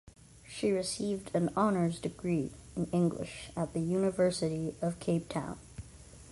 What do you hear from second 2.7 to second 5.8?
in English at the University of Cape Town.